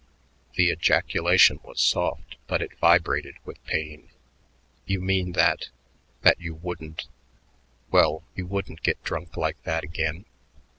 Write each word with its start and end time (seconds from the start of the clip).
The 0.55 0.71
ejaculation 0.71 1.59
was 1.61 1.79
soft, 1.79 2.37
but 2.47 2.59
it 2.63 2.75
vibrated 2.79 3.35
with 3.45 3.63
pain. 3.67 4.09
"You 4.87 4.99
mean 4.99 5.33
that 5.33 5.69
that 6.21 6.41
you 6.41 6.55
wouldn't 6.55 7.05
well, 7.91 8.23
you 8.35 8.47
wouldn't 8.47 8.81
get 8.81 9.03
drunk 9.03 9.37
like 9.37 9.61
that 9.61 9.83
again?" 9.83 10.25